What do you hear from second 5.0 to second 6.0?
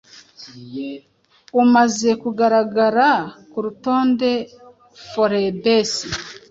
Forbes